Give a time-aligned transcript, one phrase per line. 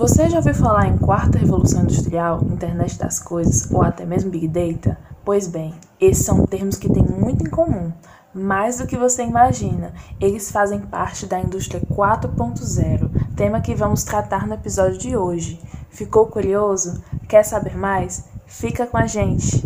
[0.00, 4.48] Você já ouviu falar em quarta revolução industrial, internet das coisas ou até mesmo big
[4.48, 4.98] data?
[5.22, 7.92] Pois bem, esses são termos que têm muito em comum.
[8.32, 14.46] Mais do que você imagina, eles fazem parte da indústria 4.0, tema que vamos tratar
[14.46, 15.60] no episódio de hoje.
[15.90, 17.04] Ficou curioso?
[17.28, 18.26] Quer saber mais?
[18.46, 19.62] Fica com a gente!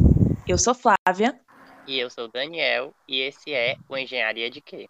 [0.48, 1.38] Eu sou Flávia.
[1.86, 4.88] E eu sou Daniel, e esse é o Engenharia de Quê?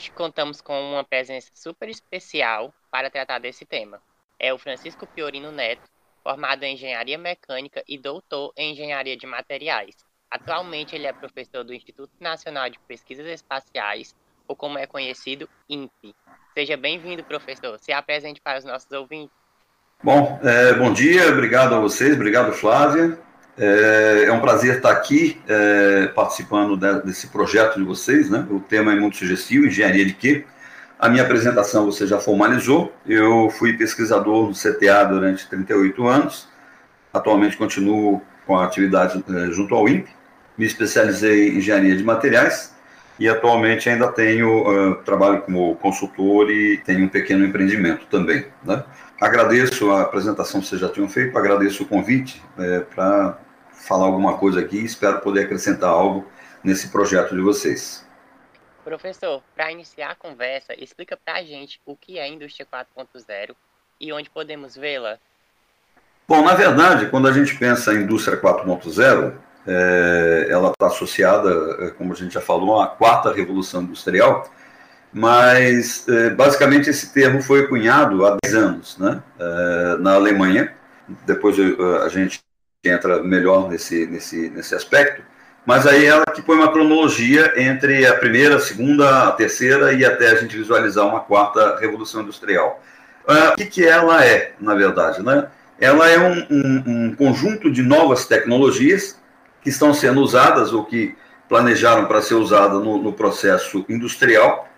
[0.00, 4.00] Hoje contamos com uma presença super especial para tratar desse tema.
[4.38, 5.82] É o Francisco Piorino Neto,
[6.22, 9.94] formado em Engenharia Mecânica e doutor em Engenharia de Materiais.
[10.30, 14.16] Atualmente ele é professor do Instituto Nacional de Pesquisas Espaciais,
[14.48, 16.16] ou como é conhecido, INPE.
[16.54, 17.78] Seja bem-vindo, professor.
[17.78, 19.36] Se apresente para os nossos ouvintes.
[20.02, 23.20] Bom, é, bom dia, obrigado a vocês, obrigado, Flávia.
[23.62, 28.46] É, é um prazer estar aqui é, participando de, desse projeto de vocês, né?
[28.50, 30.46] O tema é muito sugestivo, engenharia de quê?
[30.98, 32.90] A minha apresentação você já formalizou.
[33.06, 36.48] Eu fui pesquisador no CTA durante 38 anos.
[37.12, 40.10] Atualmente continuo com a atividade é, junto ao INPE.
[40.56, 42.74] Me especializei em engenharia de materiais
[43.18, 48.46] e atualmente ainda tenho uh, trabalho como consultor e tenho um pequeno empreendimento também.
[48.64, 48.82] Né?
[49.20, 53.38] Agradeço a apresentação que vocês já tinham feito, agradeço o convite é, para
[53.86, 56.26] falar alguma coisa aqui e espero poder acrescentar algo
[56.62, 58.06] nesse projeto de vocês.
[58.84, 63.54] Professor, para iniciar a conversa, explica para a gente o que é a indústria 4.0
[64.00, 65.18] e onde podemos vê-la.
[66.26, 69.34] Bom, na verdade, quando a gente pensa em indústria 4.0,
[69.66, 74.48] é, ela está associada, é, como a gente já falou, à quarta revolução industrial,
[75.12, 80.74] mas é, basicamente esse termo foi cunhado há 10 anos, né, é, na Alemanha.
[81.26, 81.56] Depois
[82.04, 82.40] a gente
[82.88, 85.22] entra melhor nesse, nesse, nesse aspecto,
[85.66, 90.02] mas aí ela que põe uma cronologia entre a primeira, a segunda, a terceira e
[90.02, 92.82] até a gente visualizar uma quarta revolução industrial.
[93.28, 95.22] Uh, o que, que ela é, na verdade?
[95.22, 95.46] Né?
[95.78, 99.20] Ela é um, um, um conjunto de novas tecnologias
[99.62, 101.14] que estão sendo usadas ou que
[101.50, 104.69] planejaram para ser usada no, no processo industrial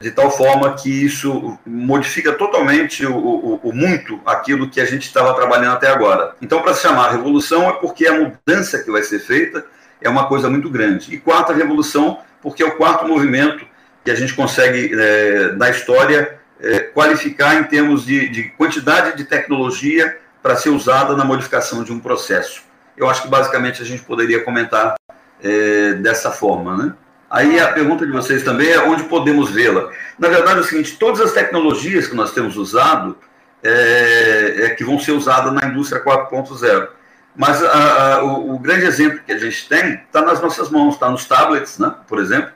[0.00, 5.02] de tal forma que isso modifica totalmente o, o, o muito aquilo que a gente
[5.02, 6.34] estava trabalhando até agora.
[6.40, 9.64] Então, para se chamar revolução, é porque a mudança que vai ser feita
[10.00, 11.12] é uma coisa muito grande.
[11.12, 13.66] E quarta revolução, porque é o quarto movimento
[14.04, 19.24] que a gente consegue, é, na história, é, qualificar em termos de, de quantidade de
[19.24, 22.62] tecnologia para ser usada na modificação de um processo.
[22.96, 24.94] Eu acho que basicamente a gente poderia comentar
[25.42, 26.94] é, dessa forma, né?
[27.30, 29.90] Aí a pergunta de vocês também é onde podemos vê-la.
[30.18, 33.18] Na verdade é o seguinte, todas as tecnologias que nós temos usado
[33.62, 36.88] é, é que vão ser usadas na indústria 4.0.
[37.36, 40.94] Mas a, a, o, o, grande exemplo que a gente tem está nas nossas mãos,
[40.94, 42.50] está nos tablets, né, por exemplo,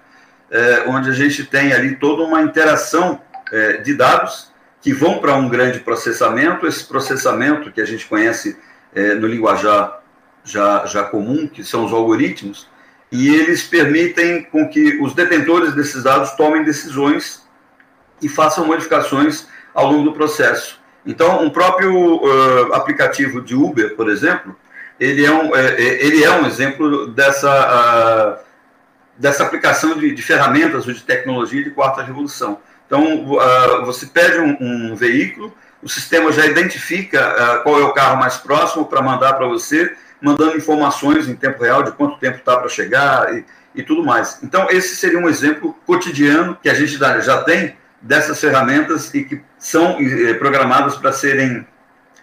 [0.50, 3.21] é, onde a gente tem ali toda uma interação
[3.53, 4.50] é, de dados
[4.81, 6.66] que vão para um grande processamento.
[6.66, 8.59] Esse processamento que a gente conhece
[8.94, 10.00] é, no linguajar
[10.44, 12.69] já, já comum, que são os algoritmos,
[13.12, 17.46] e eles permitem com que os detentores desses dados tomem decisões
[18.22, 20.80] e façam modificações ao longo do processo.
[21.04, 24.56] Então, um próprio uh, aplicativo de Uber, por exemplo,
[24.98, 28.44] ele é um, é, é ele é um exemplo dessa, uh,
[29.18, 32.60] dessa aplicação de, de, ferramentas ou de tecnologia de quarta revolução.
[32.86, 35.52] Então, uh, você pede um, um, veículo,
[35.82, 39.92] o sistema já identifica qual é o carro mais próximo para mandar para você,
[40.22, 43.44] mandando informações em tempo real de quanto tempo está para chegar e,
[43.75, 44.38] e, tudo mais.
[44.43, 49.43] Então, esse seria um exemplo cotidiano que a gente já tem dessas ferramentas e que
[49.59, 51.66] são eh, programadas para serem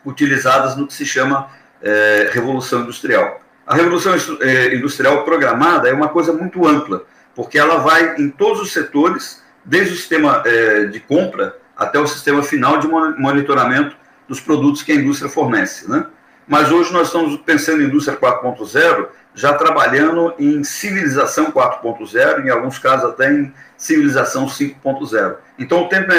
[0.05, 1.49] utilizadas no que se chama
[1.81, 3.41] é, revolução industrial.
[3.65, 7.05] A revolução eh, industrial programada é uma coisa muito ampla,
[7.35, 12.07] porque ela vai em todos os setores, desde o sistema é, de compra até o
[12.07, 13.95] sistema final de monitoramento
[14.27, 15.89] dos produtos que a indústria fornece.
[15.89, 16.05] Né?
[16.49, 22.79] Mas hoje nós estamos pensando em indústria 4.0, já trabalhando em civilização 4.0, em alguns
[22.79, 25.35] casos até em civilização 5.0.
[25.59, 26.11] Então o tema,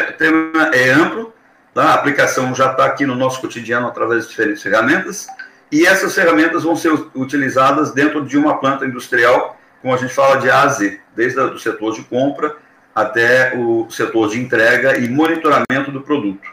[0.73, 1.35] é amplo,
[1.75, 1.87] tá?
[1.87, 5.27] a aplicação já está aqui no nosso cotidiano através de diferentes ferramentas,
[5.73, 10.37] e essas ferramentas vão ser utilizadas dentro de uma planta industrial, como a gente fala
[10.37, 12.55] de A a Z, desde o setor de compra
[12.95, 16.49] até o setor de entrega e monitoramento do produto.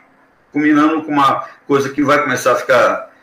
[0.51, 3.16] Combinando com uma coisa que vai começar a ficar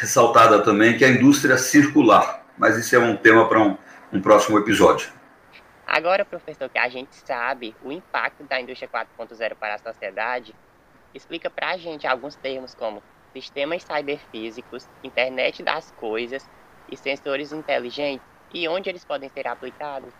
[0.00, 2.44] ressaltada também, que é a indústria circular.
[2.56, 3.76] Mas isso é um tema para um,
[4.12, 5.08] um próximo episódio.
[5.86, 10.54] Agora, professor, que a gente sabe o impacto da indústria 4.0 para a sociedade,
[11.14, 13.02] explica para a gente alguns termos como
[13.32, 16.48] sistemas cyberfísicos, internet das coisas
[16.90, 20.12] e sensores inteligentes e onde eles podem ser aplicados.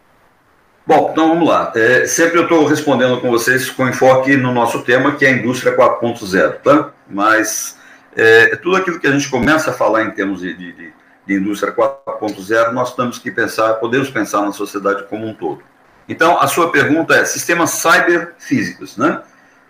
[0.87, 1.73] Bom, então vamos lá.
[1.77, 5.33] É, sempre eu estou respondendo com vocês com enfoque no nosso tema, que é a
[5.33, 6.93] indústria 4.0, tá?
[7.09, 7.79] Mas
[8.17, 10.93] é, tudo aquilo que a gente começa a falar em termos de, de, de
[11.31, 15.63] de indústria 4.0, nós temos que pensar, podemos pensar na sociedade como um todo.
[16.09, 19.23] Então, a sua pergunta é sistemas cyberfísicos, né?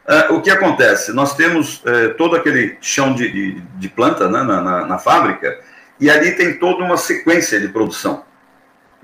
[0.08, 1.12] Uh, o que acontece?
[1.12, 5.60] Nós temos uh, todo aquele chão de, de, de planta né, na, na, na, fábrica
[6.00, 8.25] e ali tem toda uma sequência de produção.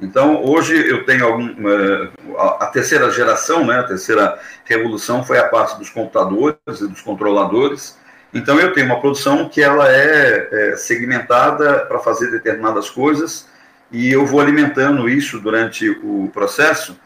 [0.00, 5.47] Então, hoje eu tenho algum, uh, a terceira geração, né, a terceira revolução foi a
[5.47, 7.99] parte dos computadores e dos controladores,
[8.32, 13.46] então eu tenho uma produção que ela é, é segmentada para fazer determinadas coisas
[13.90, 16.99] e eu vou alimentando isso durante o processo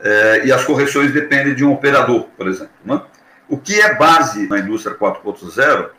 [0.00, 2.74] é, e as correções dependem de um operador, por exemplo.
[2.84, 3.00] Né?
[3.48, 5.90] O que é base na indústria 4.0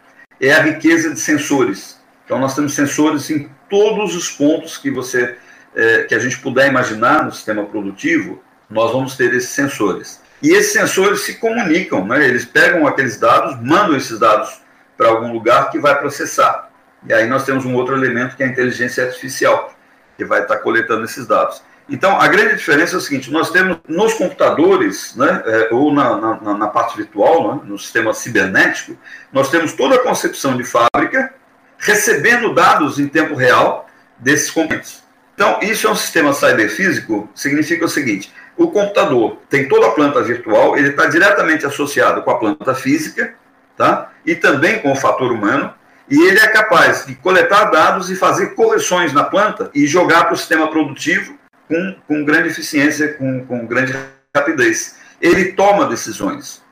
[0.41, 1.99] é a riqueza de sensores.
[2.25, 5.37] Então nós temos sensores em todos os pontos que você
[5.75, 10.21] é, que a gente puder imaginar no sistema produtivo, nós vamos ter esses sensores.
[10.41, 12.25] E esses sensores se comunicam, né?
[12.25, 14.61] eles pegam aqueles dados, mandam esses dados
[14.97, 16.69] para algum lugar que vai processar.
[17.07, 19.73] E aí nós temos um outro elemento que é a inteligência artificial,
[20.17, 21.61] que vai estar coletando esses dados.
[21.87, 26.17] Então, a grande diferença é o seguinte: nós temos nos computadores, né, é, ou na,
[26.17, 28.97] na, na, parte virtual, né, no sistema cibernético,
[29.31, 31.33] nós temos toda a concepção de fábrica
[31.77, 33.87] recebendo dados em tempo real
[34.17, 35.03] desses componentes.
[35.35, 40.23] Então, isso é um sistema cyberfísico, significa o seguinte: o computador tem toda a planta
[40.23, 43.35] virtual, ele está diretamente associado com a planta física,
[43.75, 44.11] tá?
[44.25, 45.73] e também com o fator humano,
[46.09, 50.33] e ele é capaz de coletar dados e fazer correções na planta e jogar para
[50.33, 51.37] o sistema produtivo
[51.67, 53.95] com, com grande eficiência, com, com grande
[54.35, 54.97] rapidez.
[55.19, 56.63] Ele toma decisões.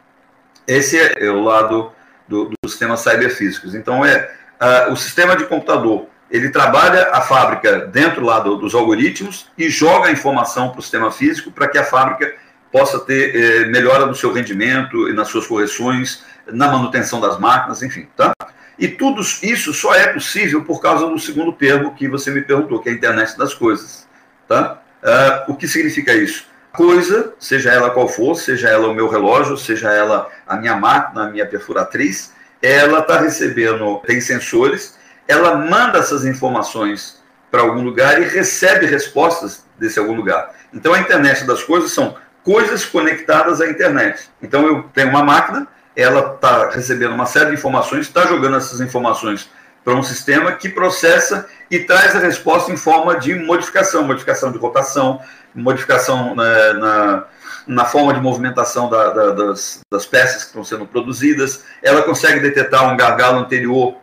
[0.68, 1.92] Esse é o lado
[2.28, 3.74] do, do sistema cyberfísicos.
[3.74, 8.74] Então, é uh, o sistema de computador, ele trabalha a fábrica dentro lá do, dos
[8.74, 12.34] algoritmos e joga a informação para o sistema físico para que a fábrica
[12.72, 17.82] possa ter eh, melhora no seu rendimento e nas suas correções, na manutenção das máquinas,
[17.82, 18.34] enfim, tá?
[18.78, 22.80] E tudo isso só é possível por causa do segundo termo que você me perguntou,
[22.80, 24.08] que é a internet das coisas,
[24.48, 24.82] tá?
[25.04, 26.46] Uh, o que significa isso?
[26.72, 31.26] Coisa, seja ela qual for, seja ela o meu relógio, seja ela a minha máquina,
[31.26, 34.98] a minha perfuratriz, ela está recebendo, tem sensores,
[35.28, 40.52] ela manda essas informações para algum lugar e recebe respostas desse algum lugar.
[40.74, 44.30] Então a internet das coisas são coisas conectadas à internet.
[44.42, 48.82] Então eu tenho uma máquina, ela está recebendo uma série de informações, está jogando essas
[48.82, 49.50] informações
[49.84, 54.58] para um sistema que processa e traz a resposta em forma de modificação, modificação de
[54.58, 55.20] rotação,
[55.54, 57.24] modificação né, na,
[57.68, 61.64] na forma de movimentação da, da, das, das peças que estão sendo produzidas.
[61.82, 63.98] Ela consegue detectar um gargalo anterior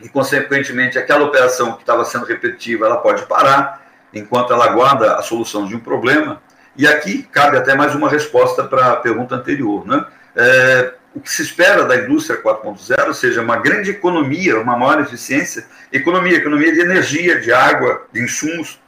[0.00, 5.22] e, consequentemente, aquela operação que estava sendo repetitiva, ela pode parar enquanto ela aguarda a
[5.22, 6.40] solução de um problema.
[6.76, 10.04] E aqui cabe até mais uma resposta para a pergunta anterior, né?
[10.34, 15.64] É, o que se espera da indústria 4.0 seja uma grande economia, uma maior eficiência,
[15.90, 18.78] economia, economia de energia, de água, de insumos,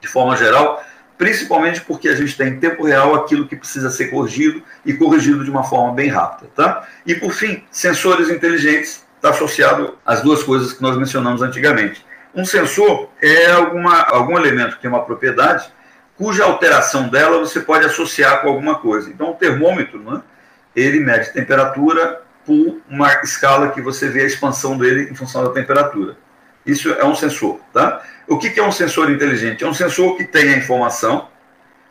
[0.00, 0.82] de forma geral,
[1.18, 5.44] principalmente porque a gente tem em tempo real aquilo que precisa ser corrigido e corrigido
[5.44, 6.88] de uma forma bem rápida, tá?
[7.04, 12.02] E por fim, sensores inteligentes está associado às duas coisas que nós mencionamos antigamente.
[12.34, 15.70] Um sensor é alguma, algum elemento que tem uma propriedade
[16.16, 19.10] cuja alteração dela você pode associar com alguma coisa.
[19.10, 20.22] Então, o termômetro, né?
[20.74, 25.50] Ele mede temperatura por uma escala que você vê a expansão dele em função da
[25.50, 26.16] temperatura.
[26.64, 28.02] Isso é um sensor, tá?
[28.28, 29.64] O que é um sensor inteligente?
[29.64, 31.28] É um sensor que tem a informação,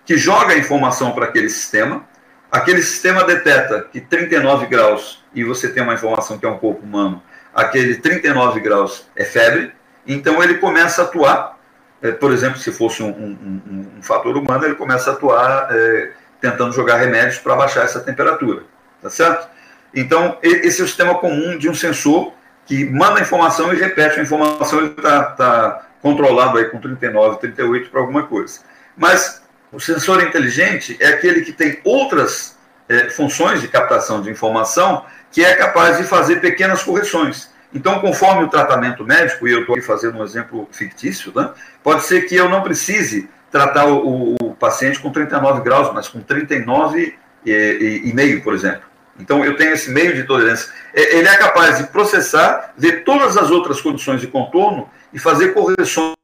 [0.06, 2.08] que joga a informação para aquele sistema,
[2.52, 6.84] aquele sistema detecta que 39 graus, e você tem uma informação que é um corpo
[6.84, 7.22] humano,
[7.54, 9.72] aquele 39 graus é febre,
[10.06, 11.60] então ele começa a atuar,
[12.02, 15.68] é, por exemplo, se fosse um, um, um, um, fator humano, ele começa a atuar
[15.72, 18.64] é, tentando jogar remédios para baixar essa temperatura,
[19.02, 19.48] tá certo?
[19.94, 22.34] Então, esse é o sistema comum de um sensor
[22.66, 27.40] que manda a informação e repete a informação, ele está tá controlado aí com 39,
[27.40, 28.60] 38 para alguma coisa.
[28.96, 29.42] Mas
[29.72, 35.44] o sensor inteligente é aquele que tem outras é, funções de captação de informação que
[35.44, 37.50] é capaz de fazer pequenas correções.
[37.74, 41.52] Então, conforme o tratamento médico, e eu estou aqui fazendo um exemplo fictício, né,
[41.84, 46.20] pode ser que eu não precise tratar o, o, paciente com 39 graus, mas com
[46.20, 48.90] 39 e, e, e meio, por exemplo.
[49.20, 50.72] Então, eu tenho esse meio de tolerância.
[50.94, 55.54] É, ele é capaz de processar, ver todas as outras condições de contorno e fazer
[55.54, 56.16] correções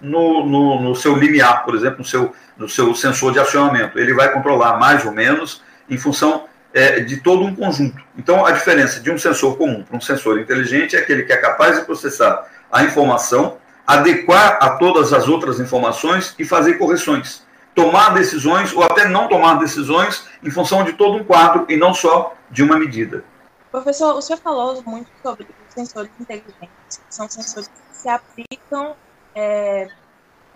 [0.00, 3.98] no, no, no, seu limiar, por exemplo, no seu, no seu sensor de acionamento.
[3.98, 8.02] Ele vai controlar mais ou menos em função é, de todo um conjunto.
[8.16, 11.36] Então, a diferença de um sensor comum para um sensor inteligente é aquele que é
[11.36, 13.56] capaz de processar a informação,
[13.88, 17.42] adequar a todas as outras informações e fazer correções.
[17.74, 21.94] Tomar decisões ou até não tomar decisões em função de todo um quadro e não
[21.94, 23.24] só de uma medida.
[23.70, 28.94] Professor, o senhor falou muito sobre os sensores inteligentes, que são sensores que se aplicam
[29.34, 29.88] é,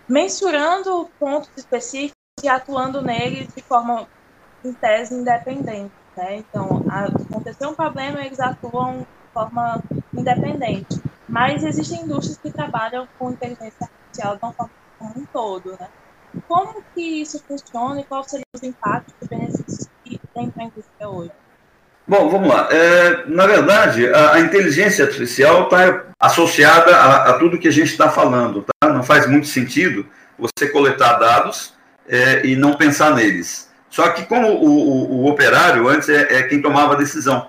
[0.07, 2.13] mensurando pontos específicos
[2.43, 4.07] e atuando neles de forma,
[4.63, 5.91] em tese, independente.
[6.15, 6.37] Né?
[6.37, 9.81] Então, aconteceu um problema, eles atuam de forma
[10.13, 11.01] independente.
[11.27, 15.77] Mas existem indústrias que trabalham com inteligência artificial de uma forma como um todo.
[15.79, 15.87] Né?
[16.47, 20.65] Como que isso funciona e quais seriam os impactos e benefícios que tem para a
[20.65, 21.31] indústria hoje?
[22.05, 22.67] Bom, vamos lá.
[22.69, 27.91] É, na verdade, a, a inteligência artificial está associada a, a, tudo que a gente
[27.91, 28.63] está falando.
[28.63, 28.89] Tá?
[28.89, 30.05] Não faz muito sentido
[30.37, 31.73] você coletar dados
[32.07, 33.71] é, e não pensar neles.
[33.89, 37.47] Só que como o, o, o operário antes é, é, quem tomava a decisão.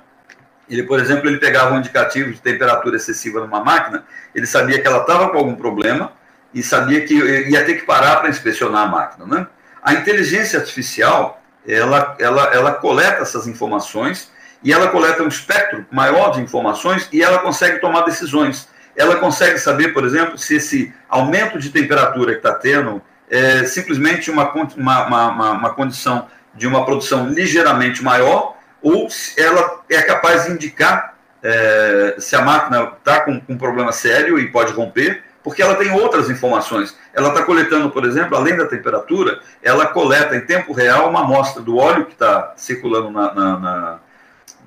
[0.68, 4.04] Ele, por exemplo, ele pegava um indicativo de temperatura excessiva numa máquina,
[4.34, 6.12] ele sabia que ela estava com algum problema
[6.52, 9.26] e sabia que ia ter que parar para inspecionar a máquina.
[9.26, 9.46] Né?
[9.82, 16.30] A inteligência artificial, ela, ela, ela coleta essas informações e ela coleta um espectro maior
[16.30, 18.68] de informações e ela consegue tomar decisões.
[18.96, 24.30] Ela consegue saber, por exemplo, se esse aumento de temperatura que está tendo é simplesmente
[24.30, 30.52] uma, uma, uma, uma condição de uma produção ligeiramente maior ou ela é capaz de
[30.52, 35.60] indicar é, se a máquina está com, com um problema sério e pode romper, porque
[35.60, 36.96] ela tem outras informações.
[37.12, 41.60] Ela está coletando, por exemplo, além da temperatura, ela coleta em tempo real uma amostra
[41.60, 43.98] do óleo que está circulando na, na, na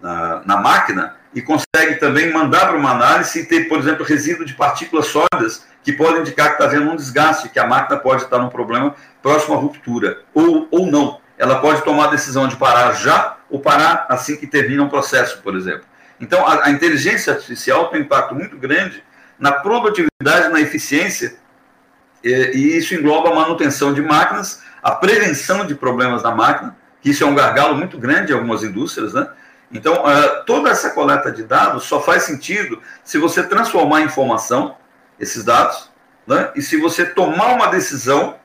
[0.01, 4.45] na, na máquina e consegue também mandar para uma análise e ter, por exemplo, resíduo
[4.45, 8.23] de partículas sólidas que podem indicar que está havendo um desgaste, que a máquina pode
[8.23, 11.19] estar num problema próximo à ruptura, ou, ou não.
[11.37, 15.41] Ela pode tomar a decisão de parar já ou parar assim que termina um processo,
[15.41, 15.85] por exemplo.
[16.19, 19.03] Então, a, a inteligência artificial tem um impacto muito grande
[19.39, 21.35] na produtividade, na eficiência,
[22.23, 27.11] e, e isso engloba a manutenção de máquinas, a prevenção de problemas na máquina, que
[27.11, 29.27] isso é um gargalo muito grande em algumas indústrias, né?
[29.71, 34.77] Então, uh, toda essa coleta de dados só faz sentido se você transformar em informação
[35.19, 35.91] esses dados,
[36.25, 36.51] né?
[36.55, 38.37] e se você tomar uma decisão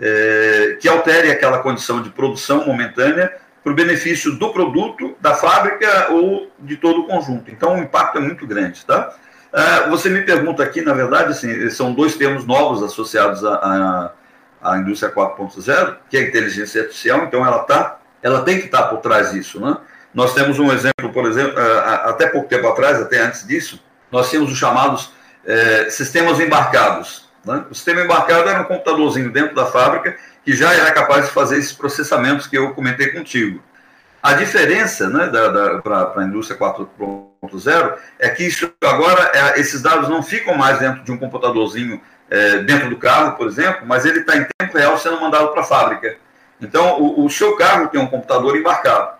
[0.00, 6.08] é, que altere aquela condição de produção momentânea para o benefício do produto, da fábrica
[6.10, 7.50] ou de todo o conjunto.
[7.50, 8.84] Então, o impacto é muito grande.
[8.84, 9.14] Tá?
[9.52, 14.12] Uh, você me pergunta aqui, na verdade, assim, são dois termos novos associados à,
[14.62, 18.66] à, à indústria 4.0, que é a inteligência artificial, então ela, tá, ela tem que
[18.66, 19.60] estar tá por trás disso.
[19.60, 19.76] Né?
[20.14, 21.54] Nós temos um exemplo, por exemplo,
[22.04, 25.12] até pouco tempo atrás, até antes disso, nós tínhamos os chamados
[25.44, 27.28] é, sistemas embarcados.
[27.44, 27.64] Né?
[27.70, 30.16] O sistema embarcado era um computadorzinho dentro da fábrica
[30.48, 33.62] que já era capaz de fazer esses processamentos que eu comentei contigo.
[34.22, 35.30] A diferença né,
[35.82, 41.04] para a indústria 4.0 é que isso agora, é, esses dados não ficam mais dentro
[41.04, 42.00] de um computadorzinho
[42.30, 45.60] é, dentro do carro, por exemplo, mas ele está em tempo real sendo mandado para
[45.60, 46.16] a fábrica.
[46.58, 49.18] Então, o, o seu carro tem um computador embarcado.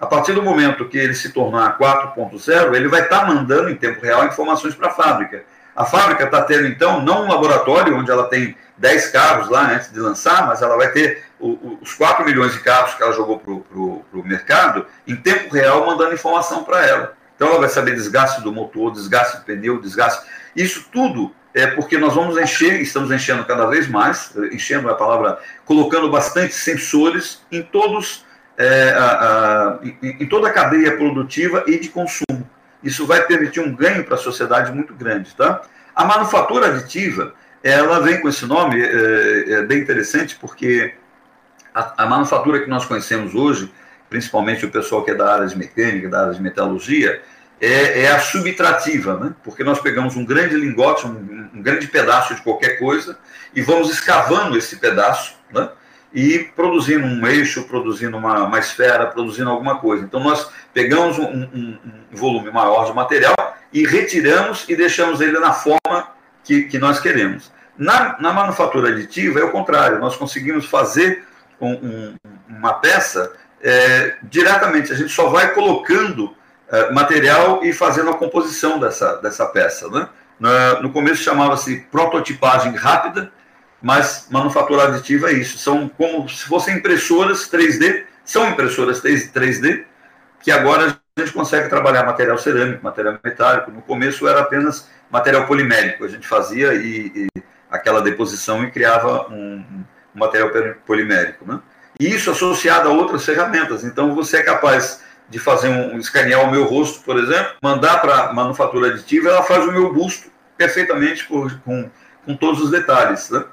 [0.00, 3.76] A partir do momento que ele se tornar 4.0, ele vai estar tá mandando em
[3.76, 5.44] tempo real informações para a fábrica.
[5.76, 9.92] A fábrica está tendo, então, não um laboratório onde ela tem 10 carros lá antes
[9.92, 13.38] de lançar, mas ela vai ter o, os 4 milhões de carros que ela jogou
[13.38, 17.12] para o mercado em tempo real mandando informação para ela.
[17.36, 20.26] Então ela vai saber desgaste do motor, desgaste do pneu, desgaste.
[20.56, 24.96] Isso tudo é porque nós vamos encher, estamos enchendo cada vez mais, enchendo é a
[24.96, 28.26] palavra, colocando bastante sensores em todos
[28.58, 32.50] é, a, a, em, em, toda a cadeia produtiva e de consumo.
[32.82, 35.36] Isso vai permitir um ganho para a sociedade muito grande.
[35.36, 35.62] Tá?
[35.94, 40.94] A manufatura aditiva, ela vem com esse nome, é, é bem interessante, porque
[41.74, 43.72] a, a, manufatura que nós conhecemos hoje,
[44.10, 47.22] principalmente o pessoal que é da área de mecânica, da área de metalurgia,
[47.60, 49.34] é, é a subtrativa, né?
[49.44, 53.16] porque nós pegamos um grande lingote, um, um grande pedaço de qualquer coisa,
[53.54, 55.68] e vamos escavando esse pedaço, né?
[56.12, 60.04] e produzindo um eixo, produzindo uma, uma esfera, produzindo alguma coisa.
[60.04, 65.38] Então, nós pegamos um, um, um, volume maior de material e retiramos e deixamos ele
[65.38, 66.08] na forma
[66.44, 67.52] que, que nós queremos.
[67.76, 71.24] Na, na manufatura aditiva é o contrário, nós conseguimos fazer
[71.60, 72.14] um,
[72.48, 73.32] uma peça
[73.62, 76.34] é, diretamente, a gente só vai colocando
[76.68, 79.88] é, material e fazendo a composição dessa, dessa peça.
[79.88, 80.08] Né?
[80.80, 83.30] no começo chamava-se prototipagem rápida,
[83.80, 85.56] mas manufatura aditiva é isso.
[85.58, 89.84] São como se fossem impressoras 3D, são impressoras 3D,
[90.42, 93.70] que agora a gente consegue trabalhar material cerâmico, material metálico.
[93.70, 99.28] No começo era apenas material polimérico, a gente fazia e, e aquela deposição e criava
[99.28, 99.62] um,
[100.14, 100.50] um material
[100.86, 101.44] polimérico.
[101.46, 101.60] Né?
[102.00, 103.84] E isso associado a outras ferramentas.
[103.84, 108.30] Então você é capaz de fazer um, escanear o meu rosto, por exemplo, mandar para
[108.30, 111.90] a manufatura aditiva, ela faz o meu busto perfeitamente por, com,
[112.24, 113.28] com todos os detalhes.
[113.28, 113.44] Né?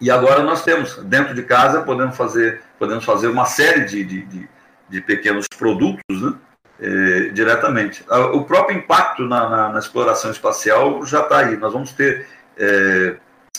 [0.00, 4.22] E agora nós temos, dentro de casa, podemos fazer, podemos fazer uma série de, de,
[4.26, 4.48] de,
[4.88, 6.34] de pequenos produtos né?
[6.80, 8.04] É, diretamente.
[8.32, 11.56] O próprio impacto na, na, na exploração espacial já está aí.
[11.56, 12.26] Nós vamos ter
[12.58, 13.16] é,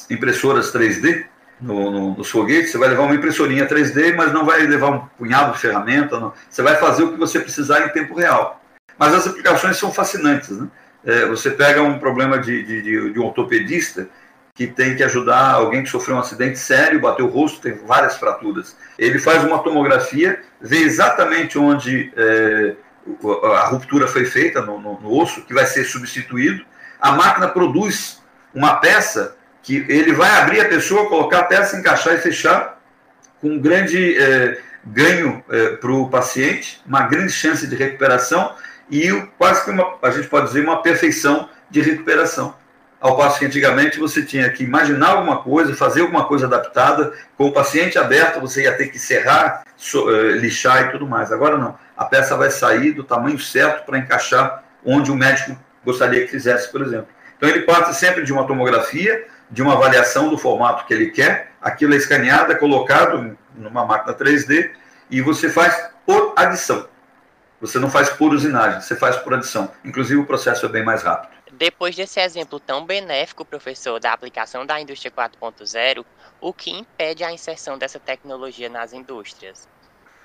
[0.10, 1.26] impressoras 3D
[1.60, 5.00] no, no, nos foguetes, você vai levar uma impressorinha 3D, mas não vai levar um
[5.18, 6.34] punhado de ferramenta, não.
[6.50, 8.62] você vai fazer o que você precisar em tempo real.
[8.98, 10.50] Mas as aplicações são fascinantes.
[10.50, 10.68] Né?
[11.06, 14.08] É, você pega um problema de, de, de, de um ortopedista
[14.54, 18.16] que tem que ajudar alguém que sofreu um acidente sério, bateu o rosto, tem várias
[18.16, 18.76] fraturas.
[18.98, 22.12] Ele faz uma tomografia, vê exatamente onde
[23.56, 26.66] a ruptura foi feita no, no, no, osso, que vai ser substituído.
[27.00, 28.22] A máquina produz
[28.54, 32.80] uma peça que ele vai abrir a pessoa, colocar a peça, encaixar e fechar,
[33.42, 38.56] com um grande é, ganho é, para o paciente, uma grande chance de recuperação
[38.90, 42.56] e quase que uma, a gente pode dizer, uma perfeição de recuperação.
[43.00, 47.48] Ao passo que antigamente você tinha que imaginar alguma coisa, fazer alguma coisa adaptada, com
[47.48, 51.32] o paciente aberto você ia ter que serrar, uh, lixar e tudo mais.
[51.32, 56.22] Agora não, a peça vai sair do tamanho certo para encaixar onde o médico gostaria
[56.22, 57.08] que fizesse, por exemplo.
[57.38, 61.52] Então ele parte sempre de uma tomografia, de uma avaliação do formato que ele quer,
[61.62, 64.72] aquilo é escaneado, é colocado numa máquina 3D
[65.10, 66.88] e você faz por adição.
[67.62, 69.72] Você não faz por usinagem, você faz por adição.
[69.84, 71.34] Inclusive o processo é bem mais rápido.
[71.58, 76.04] Depois desse exemplo tão benéfico, professor, da aplicação da indústria 4.0,
[76.42, 79.68] o que impede a inserção dessa tecnologia nas indústrias?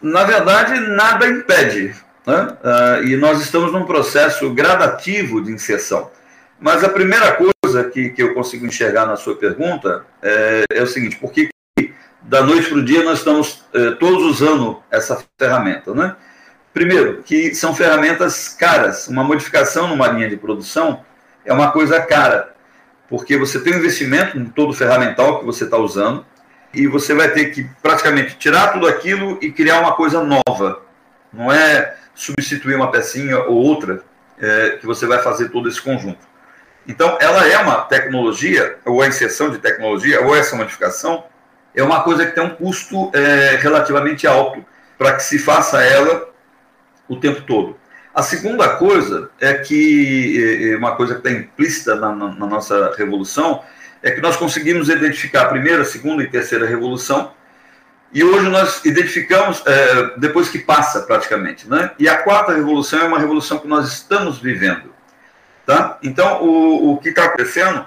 [0.02, 1.94] Na verdade, nada impede.
[2.26, 2.58] Né?
[2.64, 6.10] Uh, e nós estamos num processo gradativo de inserção.
[6.58, 10.86] Mas a primeira coisa que, que eu consigo enxergar na sua pergunta é, é o
[10.86, 11.48] seguinte: por que
[12.22, 15.94] da noite para o dia nós estamos eh, todos usando essa ferramenta?
[15.94, 16.14] Né?
[16.74, 19.08] Primeiro, que são ferramentas caras.
[19.08, 21.02] Uma modificação numa linha de produção
[21.44, 22.54] é uma coisa cara,
[23.08, 26.24] porque você tem um investimento em todo o ferramental que você está usando
[26.72, 30.82] e você vai ter que praticamente tirar tudo aquilo e criar uma coisa nova.
[31.32, 34.02] Não é substituir uma pecinha ou outra
[34.38, 36.30] é, que você vai fazer todo esse conjunto.
[36.86, 41.24] Então, ela é uma tecnologia, ou a inserção de tecnologia, ou essa modificação,
[41.74, 44.64] é uma coisa que tem um custo é, relativamente alto
[44.98, 46.28] para que se faça ela
[47.08, 47.79] o tempo todo.
[48.14, 53.62] A segunda coisa é que, uma coisa que está implícita na, na, nossa revolução,
[54.02, 57.32] é que nós conseguimos identificar a primeira, a segunda e terceira revolução,
[58.12, 61.68] e hoje nós identificamos é, depois que passa praticamente.
[61.68, 61.92] Né?
[61.98, 64.92] E a quarta revolução é uma revolução que nós estamos vivendo.
[65.64, 65.96] Tá?
[66.02, 67.86] Então, o, o que está acontecendo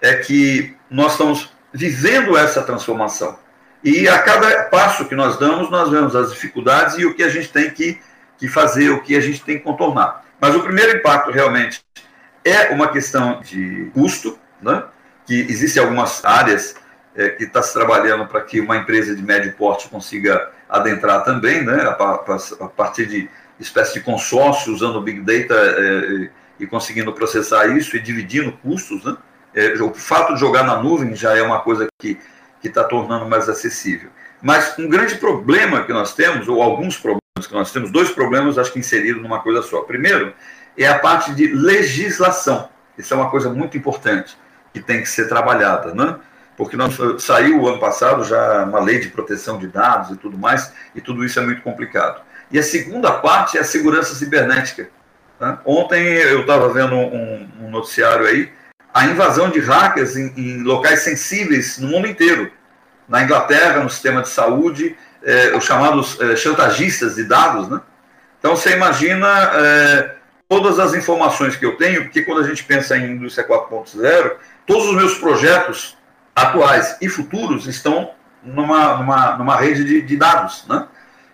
[0.00, 3.38] é que nós estamos vivendo essa transformação.
[3.84, 7.28] E a cada passo que nós damos, nós vemos as dificuldades e o que a
[7.28, 8.00] gente tem que
[8.40, 10.24] que fazer, o que a gente tem que contornar.
[10.40, 11.84] Mas o primeiro impacto realmente
[12.42, 14.82] é uma questão de custo, né?
[15.26, 16.74] que existem algumas áreas
[17.14, 21.62] é, que está se trabalhando para que uma empresa de médio porte consiga adentrar também,
[21.62, 21.82] né?
[21.82, 23.28] a, a, a partir de
[23.60, 29.04] espécie de consórcio, usando o Big Data é, e conseguindo processar isso e dividindo custos.
[29.04, 29.16] Né?
[29.54, 32.18] É, o fato de jogar na nuvem já é uma coisa que
[32.64, 34.08] está tornando mais acessível.
[34.40, 38.58] Mas um grande problema que nós temos, ou alguns problemas, que nós temos dois problemas,
[38.58, 39.82] acho que inseridos numa coisa só.
[39.82, 40.34] Primeiro,
[40.76, 42.68] é a parte de legislação.
[42.98, 44.36] Isso é uma coisa muito importante
[44.72, 46.16] que tem que ser trabalhada, né?
[46.56, 50.36] Porque nós, saiu o ano passado já uma lei de proteção de dados e tudo
[50.36, 52.20] mais, e tudo isso é muito complicado.
[52.50, 54.90] E a segunda parte é a segurança cibernética.
[55.40, 55.58] Né?
[55.64, 58.52] Ontem eu estava vendo um, um, noticiário aí,
[58.92, 62.52] a invasão de hackers em, em locais sensíveis no mundo inteiro.
[63.08, 67.80] Na Inglaterra, no sistema de saúde, é, os chamados é, chantagistas de dados, né?
[68.38, 70.14] Então você imagina é,
[70.48, 74.32] todas as informações que eu tenho, porque quando a gente pensa em indústria 4.0,
[74.66, 75.96] todos os meus projetos
[76.34, 78.10] atuais e futuros estão
[78.42, 80.86] numa, numa, numa rede de, de dados, né?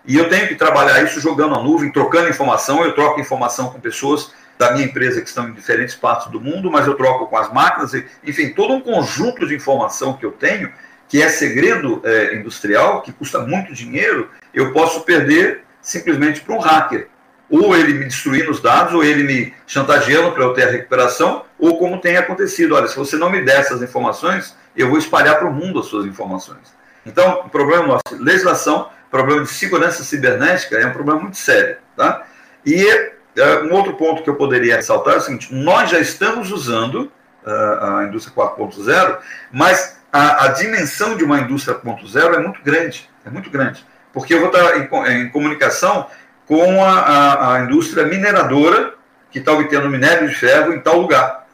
[0.04, 2.84] E eu tenho que trabalhar isso jogando a nuvem, trocando informação.
[2.84, 6.70] Eu troco informação com pessoas da minha empresa que estão em diferentes partes do mundo,
[6.70, 7.92] mas eu troco com as máquinas,
[8.24, 10.72] enfim, todo um conjunto de informação que eu tenho
[11.08, 16.58] que é segredo é, industrial, que custa muito dinheiro, eu posso perder simplesmente para um
[16.58, 17.08] hacker.
[17.48, 21.44] Ou ele me destruindo os dados, ou ele me chantageando para eu ter a recuperação,
[21.58, 22.74] ou como tem acontecido.
[22.74, 25.86] Olha, se você não me der essas informações, eu vou espalhar para o mundo as
[25.86, 26.74] suas informações.
[27.04, 31.76] Então, o problema nosso, legislação, problema de segurança cibernética é um problema muito sério.
[31.96, 32.24] Tá?
[32.64, 36.50] E uh, um outro ponto que eu poderia ressaltar é o seguinte: nós já estamos
[36.50, 37.12] usando
[37.44, 39.18] uh, a indústria 4.0,
[39.52, 44.34] mas a, a, dimensão de uma indústria 4.0 é muito grande, é muito grande, porque
[44.34, 46.06] eu vou estar em, em comunicação
[46.46, 48.94] com a, a, a indústria mineradora
[49.30, 51.46] que está obtendo minério de ferro em tal lugar.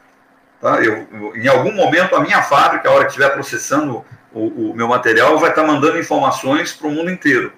[0.60, 0.80] Tá?
[0.80, 4.86] Eu, em algum momento, a minha fábrica, a hora que estiver processando o, o meu
[4.86, 7.52] material, vai estar mandando informações para o mundo inteiro.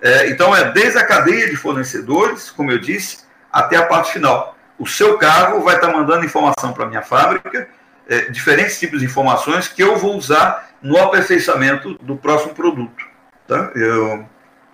[0.00, 4.56] É, então, é desde a cadeia de fornecedores, como eu disse, até a parte final.
[4.78, 7.68] O seu cargo vai estar mandando informação para a minha fábrica,
[8.08, 13.04] é, diferentes tipos de informações que eu vou usar no aperfeiçoamento do próximo produto.
[13.46, 13.72] Tá?
[13.74, 14.28] Eu,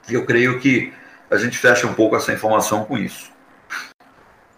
[0.09, 0.93] eu creio que
[1.31, 3.31] a gente fecha um pouco essa informação com isso.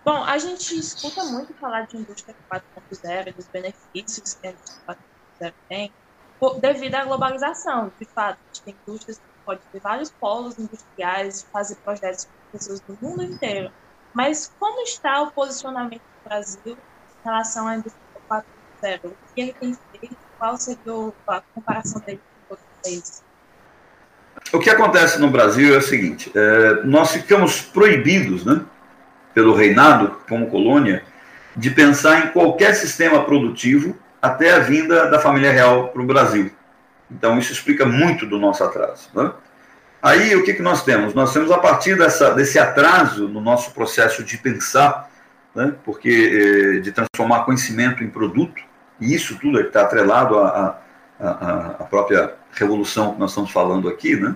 [0.04, 4.96] Bom, a gente escuta muito falar de indústria 4.0 dos benefícios que a indústria
[5.40, 5.92] 4.0 tem,
[6.60, 7.92] devido à globalização.
[8.00, 12.58] De fato, a gente tem indústrias que podem ter vários polos industriais, fazer projetos com
[12.58, 13.70] pessoas do mundo inteiro.
[14.12, 18.61] Mas como está o posicionamento do Brasil em relação à indústria 4.0?
[19.04, 20.16] O que ele tem feito?
[20.38, 23.22] Qual seria a comparação dele com países?
[24.52, 28.60] O que acontece no Brasil é o seguinte: é, nós ficamos proibidos, né,
[29.32, 31.04] pelo reinado, como colônia,
[31.56, 36.50] de pensar em qualquer sistema produtivo até a vinda da família real para o Brasil.
[37.10, 39.10] Então, isso explica muito do nosso atraso.
[39.14, 39.32] Né?
[40.02, 41.14] Aí, o que, que nós temos?
[41.14, 45.10] Nós temos, a partir dessa, desse atraso no nosso processo de pensar,
[45.54, 45.74] né?
[45.84, 46.08] porque
[46.78, 48.62] eh, de transformar conhecimento em produto,
[49.02, 50.80] e isso tudo é está atrelado à,
[51.20, 54.34] à, à própria revolução que nós estamos falando aqui, né?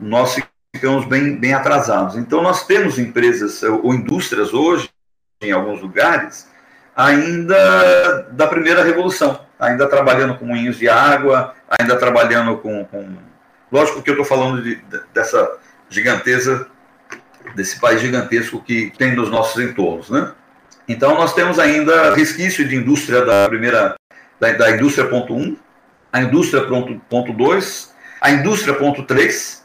[0.00, 0.36] nós
[0.74, 2.16] ficamos bem, bem atrasados.
[2.16, 4.88] Então, nós temos empresas ou indústrias hoje,
[5.42, 6.48] em alguns lugares,
[6.96, 12.84] ainda da primeira revolução, ainda trabalhando com moinhos de água, ainda trabalhando com.
[12.86, 13.16] com...
[13.70, 14.82] Lógico que eu estou falando de,
[15.14, 16.66] dessa giganteza,
[17.54, 20.32] desse país gigantesco que tem nos nossos entornos, né?
[20.90, 23.94] Então nós temos ainda resquício de indústria da primeira,
[24.40, 25.56] da, da indústria ponto 1,
[26.12, 29.64] a indústria ponto, ponto 2, a indústria ponto 3,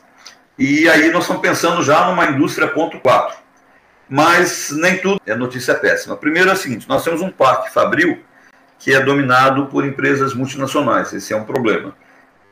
[0.60, 3.38] e aí nós estamos pensando já numa indústria ponto 4.
[4.08, 6.16] Mas nem tudo é notícia péssima.
[6.16, 8.24] Primeiro é o seguinte: nós temos um parque fabril
[8.78, 11.12] que é dominado por empresas multinacionais.
[11.12, 11.96] Esse é um problema.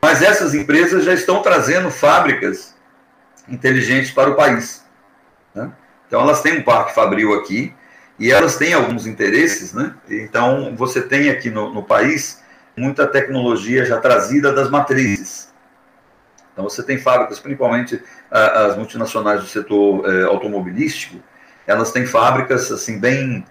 [0.01, 2.75] Mas essas empresas já estão trazendo fábricas
[3.47, 4.83] inteligentes para o país.
[5.53, 5.71] Né?
[6.07, 7.71] Então elas têm um parque fabril aqui
[8.19, 9.73] e elas têm alguns interesses.
[9.73, 9.93] Né?
[10.09, 12.41] Então você tem aqui no, no país
[12.75, 15.51] muita tecnologia já trazida das matrizes.
[16.51, 21.17] Então você tem fábricas, principalmente as multinacionais do setor eh, automobilístico,
[21.65, 23.45] elas têm fábricas assim bem.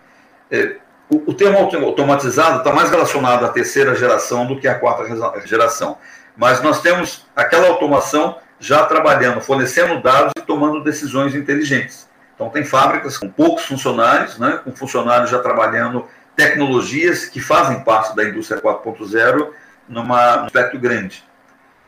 [0.51, 0.77] É,
[1.11, 5.05] o, o termo automatizado está mais relacionado à terceira geração do que à quarta
[5.47, 5.99] geração.
[6.37, 12.09] Mas nós temos aquela automação já trabalhando, fornecendo dados e tomando decisões inteligentes.
[12.35, 18.17] Então tem fábricas com poucos funcionários, né, com funcionários já trabalhando tecnologias que fazem parte
[18.17, 19.51] da indústria 4.0
[19.89, 21.25] num aspecto grande.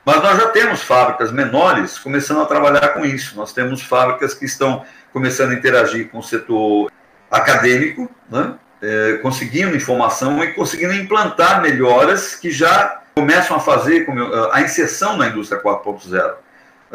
[0.05, 3.37] Mas nós já temos fábricas menores começando a trabalhar com isso.
[3.37, 6.93] Nós temos fábricas que estão começando a interagir com o setor
[7.31, 8.55] acadêmico, né?
[8.85, 14.07] é, conseguindo informação e conseguindo implantar melhoras que já começam a fazer
[14.53, 16.35] a inserção na indústria 4.0.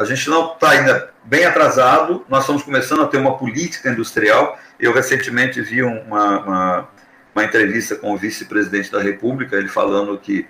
[0.00, 4.58] A gente não está ainda bem atrasado, nós estamos começando a ter uma política industrial.
[4.78, 6.88] Eu recentemente vi uma, uma,
[7.34, 10.46] uma entrevista com o vice-presidente da República, ele falando que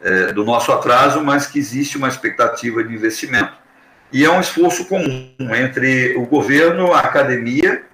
[0.00, 3.52] é, do nosso atraso, mas que existe uma expectativa de investimento
[4.12, 7.84] e é um esforço comum entre o governo, a academia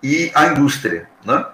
[0.00, 1.08] e a indústria.
[1.24, 1.44] Né?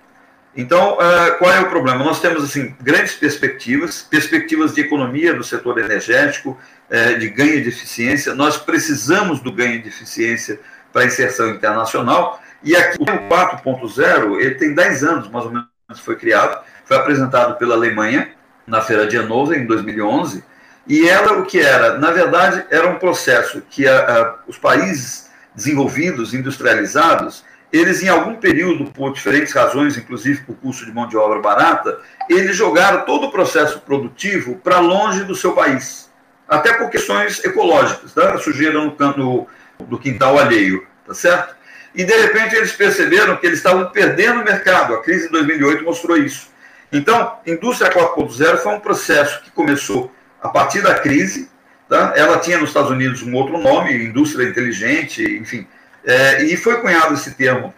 [0.56, 2.02] Então, uh, qual é o problema?
[2.02, 6.58] Nós temos assim grandes perspectivas, perspectivas de economia do setor energético,
[6.90, 8.34] uh, de ganho de eficiência.
[8.34, 10.58] Nós precisamos do ganho de eficiência
[10.92, 12.40] para a inserção internacional.
[12.62, 15.68] E aqui o 4.0, ele tem 10 anos, mais ou menos,
[16.02, 18.30] foi criado, foi apresentado pela Alemanha
[18.66, 20.42] na Feira de Hannover em 2011
[20.88, 21.98] e ela, o que era?
[21.98, 28.86] Na verdade, era um processo que a, os países desenvolvidos, industrializados, eles, em algum período,
[28.92, 31.98] por diferentes razões, inclusive por custo de mão de obra barata,
[32.28, 36.10] eles jogaram todo o processo produtivo para longe do seu país.
[36.48, 38.38] Até por questões ecológicas, tá?
[38.38, 39.46] sujeira no canto
[39.80, 41.56] do quintal alheio, tá certo?
[41.94, 44.94] E, de repente, eles perceberam que eles estavam perdendo o mercado.
[44.94, 46.50] A crise de 2008 mostrou isso.
[46.92, 51.50] Então, indústria 4.0 foi um processo que começou a partir da crise.
[51.88, 52.12] Tá?
[52.14, 55.66] Ela tinha nos Estados Unidos um outro nome, indústria inteligente, enfim.
[56.06, 57.74] É, e foi cunhado esse termo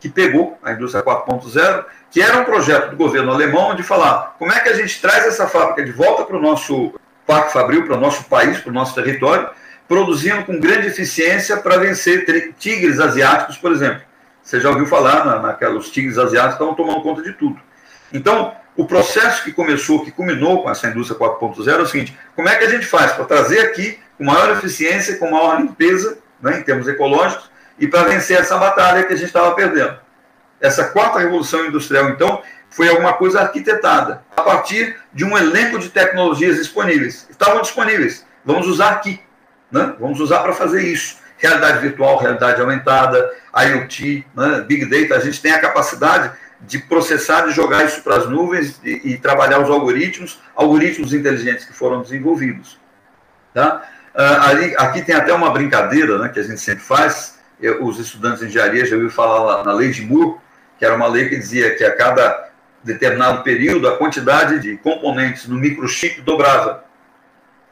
[0.00, 4.52] que pegou a indústria 4.0, que era um projeto do governo alemão de falar como
[4.52, 7.96] é que a gente traz essa fábrica de volta para o nosso parque fabril, para
[7.96, 9.50] o nosso país, para o nosso território,
[9.86, 14.00] produzindo com grande eficiência para vencer tigres asiáticos, por exemplo.
[14.42, 17.60] Você já ouviu falar na, tigres asiáticos estão tomando conta de tudo.
[18.12, 22.48] Então, o processo que começou, que culminou com essa indústria 4.0 é o seguinte: como
[22.48, 26.58] é que a gente faz para trazer aqui com maior eficiência, com maior limpeza, né,
[26.58, 29.98] em termos ecológicos, e para vencer essa batalha que a gente estava perdendo?
[30.60, 35.88] Essa quarta revolução industrial, então, foi alguma coisa arquitetada a partir de um elenco de
[35.88, 37.26] tecnologias disponíveis.
[37.30, 38.26] Estavam disponíveis.
[38.44, 39.20] Vamos usar aqui.
[39.70, 39.94] Né?
[39.98, 41.18] Vamos usar para fazer isso.
[41.38, 44.64] Realidade virtual, realidade aumentada, IoT, né?
[44.66, 45.20] Big Data.
[45.20, 49.18] A gente tem a capacidade de processar, de jogar isso para as nuvens e, e,
[49.18, 52.80] trabalhar os algoritmos, algoritmos inteligentes que foram desenvolvidos.
[53.52, 53.86] Tá?
[54.16, 57.38] Ali, aqui tem até uma brincadeira né, que a gente sempre faz.
[57.60, 60.38] Eu, os estudantes de engenharia já ouviram falar na lei de Moore,
[60.78, 62.48] que era uma lei que dizia que a cada
[62.82, 66.84] determinado período a quantidade de componentes no microchip dobrava.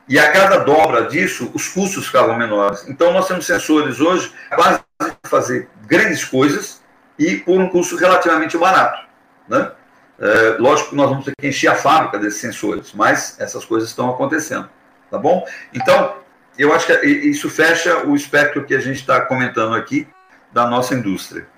[0.06, 2.86] E a cada dobra disso, os custos ficavam menores.
[2.88, 6.82] Então, nós temos sensores hoje de fazer grandes coisas
[7.18, 9.06] e por um custo relativamente barato.
[9.48, 9.70] Né?
[10.18, 13.88] É, lógico que nós vamos ter que encher a fábrica desses sensores, mas essas coisas
[13.88, 14.68] estão acontecendo.
[15.10, 15.46] Tá bom?
[15.72, 16.16] Então,
[16.58, 20.06] eu acho que isso fecha o espectro que a gente está comentando aqui
[20.52, 21.48] da nossa indústria.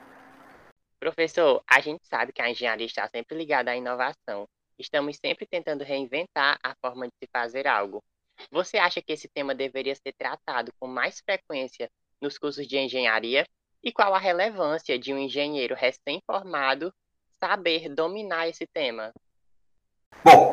[0.98, 4.48] Professor, a gente sabe que a engenharia está sempre ligada à inovação.
[4.78, 8.02] Estamos sempre tentando reinventar a forma de se fazer algo.
[8.50, 11.88] Você acha que esse tema deveria ser tratado com mais frequência
[12.20, 13.46] nos cursos de engenharia?
[13.82, 16.92] E qual a relevância de um engenheiro recém-formado
[17.38, 19.12] saber dominar esse tema?
[20.24, 20.52] Bom,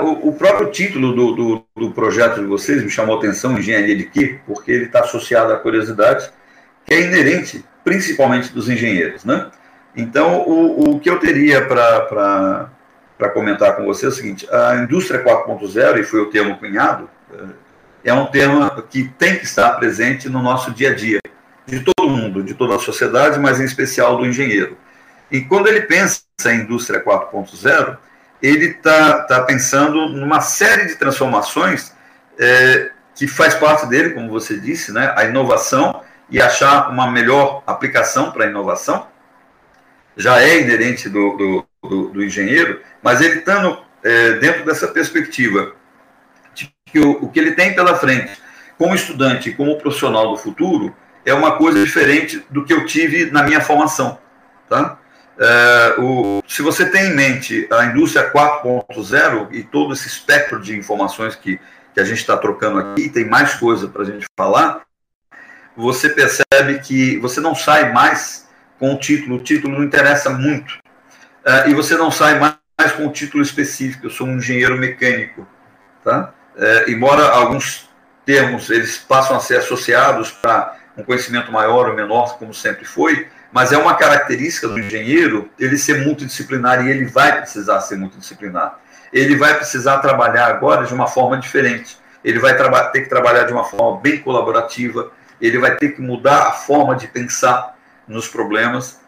[0.00, 3.96] o, o, próprio título do, do, do, projeto de vocês me chamou a atenção, Engenharia
[3.96, 4.40] de quê?
[4.46, 6.30] Porque ele está associado à curiosidade
[6.84, 9.50] que é inerente, principalmente dos engenheiros, né?
[9.96, 12.70] Então, o, o que eu teria para
[13.32, 17.08] comentar com você é o seguinte: a indústria 4.0, e foi o termo cunhado,
[18.04, 21.20] é um tema que tem que estar presente no nosso dia a dia,
[21.66, 24.76] de todo mundo, de toda a sociedade, mas em especial do engenheiro.
[25.30, 27.98] E quando ele pensa em indústria 4.0,
[28.42, 31.92] ele está tá pensando numa série de transformações
[32.38, 37.62] é, que faz parte dele, como você disse, né, a inovação e achar uma melhor
[37.66, 39.06] aplicação para a inovação,
[40.16, 45.74] já é inerente do, do, do, do engenheiro, mas ele estando é, dentro dessa perspectiva
[46.54, 48.32] de que o, o que ele tem pela frente,
[48.78, 53.42] como estudante, como profissional do futuro, é uma coisa diferente do que eu tive na
[53.42, 54.18] minha formação.
[54.68, 54.98] Tá?
[55.42, 60.76] É, o, se você tem em mente a indústria 4.0 e todo esse espectro de
[60.76, 61.58] informações que,
[61.94, 64.82] que a gente está trocando aqui, tem mais coisa para a gente falar,
[65.74, 68.46] você percebe que você não sai mais
[68.78, 70.78] com o título, o título não interessa muito.
[71.46, 72.56] Uh, e você não sai mais,
[72.96, 75.48] com o título específico, eu sou um engenheiro mecânico.
[76.04, 76.34] Tá?
[76.54, 77.88] Uh, embora alguns
[78.26, 83.26] termos eles passam a ser associados para um conhecimento maior ou menor, como sempre foi,
[83.52, 88.78] mas é uma característica do engenheiro ele ser multidisciplinar e ele vai precisar ser multidisciplinar.
[89.12, 91.98] Ele vai precisar trabalhar agora de uma forma diferente.
[92.24, 92.56] Ele vai
[92.92, 95.10] ter que trabalhar de uma forma bem colaborativa,
[95.40, 99.00] ele vai ter que mudar a forma de pensar nos problemas.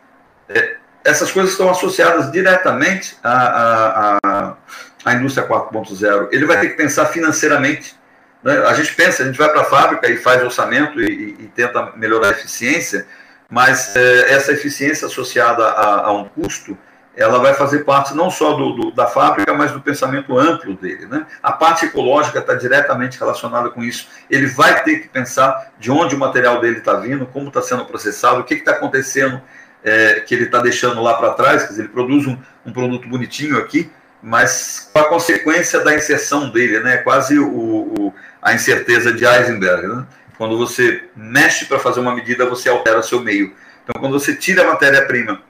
[0.49, 4.57] É, essas coisas estão associadas diretamente à, à,
[5.05, 6.29] à indústria 4.0.
[6.33, 7.95] Ele vai ter que pensar financeiramente.
[8.43, 8.57] Né?
[8.67, 11.93] A gente pensa, a gente vai para a fábrica e faz orçamento e, e, tenta
[11.97, 13.07] melhorar a eficiência,
[13.53, 16.77] mas é, essa eficiência associada a, a um custo
[17.15, 21.05] ela vai fazer parte não só do, do, da fábrica, mas do pensamento amplo dele.
[21.05, 21.27] Né?
[21.43, 24.09] A parte ecológica está diretamente relacionada com isso.
[24.31, 27.85] Ele vai ter que pensar de onde o material dele está vindo, como está sendo
[27.85, 29.43] processado, o que está acontecendo
[29.85, 31.65] é, que ele está deixando lá para trás.
[31.65, 36.49] Quer dizer, ele produz um, um, produto bonitinho aqui, mas com a consequência da inserção
[36.49, 36.97] dele, né?
[36.97, 39.87] quase o, o a incerteza de Heisenberg.
[39.87, 40.07] Né?
[40.43, 43.55] Quando você mexe para fazer uma medida, você altera seu meio.
[43.85, 45.41] Então, quando você tira a matéria-prima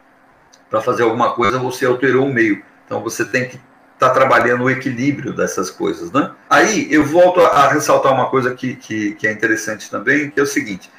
[0.69, 2.63] para fazer alguma coisa, você alterou o meio.
[2.85, 3.59] Então você tem que
[3.95, 6.33] estar tá trabalhando o equilíbrio dessas coisas, né?
[6.51, 10.43] Aí eu volto a, ressaltar uma coisa que, que, que, é interessante também, que é
[10.43, 10.91] o seguinte: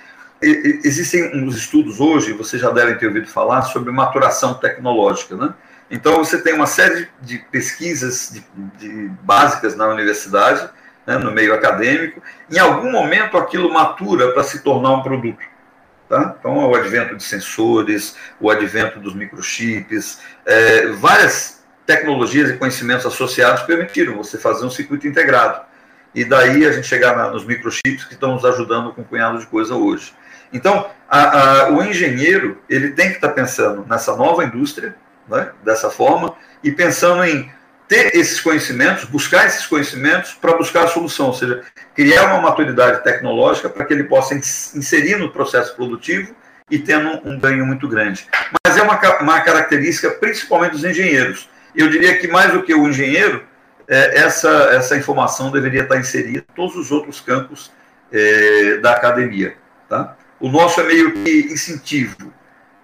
[0.41, 5.53] existem uns estudos hoje, vocês já devem ter ouvido falar sobre maturação tecnológica, né?
[5.91, 8.43] Então você tem uma série de pesquisas de,
[8.79, 10.67] de básicas na universidade,
[11.05, 12.21] né, no meio acadêmico.
[12.51, 15.43] Em algum momento aquilo matura para se tornar um produto.
[16.09, 16.35] Tá?
[16.39, 23.63] Então, o advento de sensores, o advento dos microchips, é, várias tecnologias e conhecimentos associados
[23.63, 25.61] permitiram você fazer um circuito integrado.
[26.13, 29.39] E daí a gente chegar na, nos microchips que estão nos ajudando com um punhado
[29.39, 30.13] de coisa hoje.
[30.51, 34.95] Então, a, a, o engenheiro ele tem que estar tá pensando nessa nova indústria,
[35.27, 37.51] né, dessa forma, e pensando em
[37.87, 41.61] ter esses conhecimentos, buscar esses conhecimentos para buscar a solução, ou seja,
[41.95, 46.35] criar uma maturidade tecnológica para que ele possa inserir no processo produtivo
[46.69, 48.27] e tendo um ganho muito grande.
[48.65, 51.49] Mas é uma, uma característica principalmente dos engenheiros.
[51.75, 53.43] Eu diria que mais do que o engenheiro,
[53.87, 57.71] é, essa, essa informação deveria estar inserida em todos os outros campos
[58.11, 59.55] é, da academia.
[59.89, 60.15] Tá?
[60.39, 62.33] O nosso é meio que incentivo,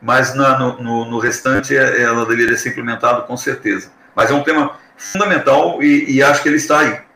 [0.01, 3.91] mas na, no, no, no, restante é, ela deveria ser implementada com certeza.
[4.15, 7.09] Mas é um tema fundamental e, e acho que ele está aí.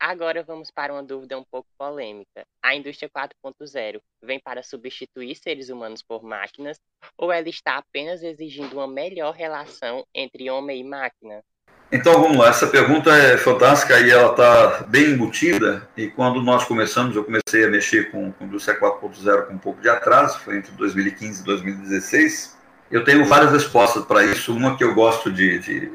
[0.00, 2.44] Agora vamos para uma dúvida um pouco polêmica.
[2.62, 6.78] A indústria 4.0 vem para substituir seres humanos por máquinas
[7.16, 11.42] ou ela está apenas exigindo uma melhor relação entre homem e máquina?
[11.90, 15.88] Então vamos lá, essa pergunta é fantástica e ela está bem embutida.
[15.96, 19.80] E quando nós começamos, eu comecei a mexer com, com indústria 4.0 com um pouco
[19.80, 22.58] de atraso, foi entre 2015 e 2016.
[22.90, 24.54] Eu tenho várias respostas para isso.
[24.54, 25.92] Uma que eu gosto de, de,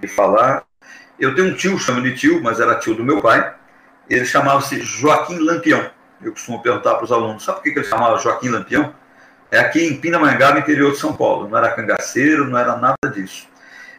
[0.00, 0.64] de, falar.
[1.20, 3.54] Eu tenho um tio, chamo de tio, mas era tio do meu pai.
[4.08, 5.90] Ele chamava-se Joaquim Lampião.
[6.22, 8.94] Eu costumo perguntar para os alunos: sabe por que ele chamava Joaquim Lampião?
[9.50, 11.48] É aqui em Pindamonhangaba, interior de São Paulo.
[11.48, 13.50] Não era cangaceiro, não era nada disso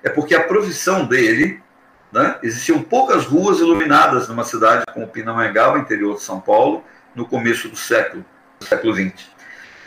[0.04, 1.62] é porque a profissão dele,
[2.12, 6.84] né, existiam poucas ruas iluminadas numa cidade como Pindamonhangaba, interior de São Paulo,
[7.16, 8.26] no começo do século,
[8.60, 9.14] do século XX.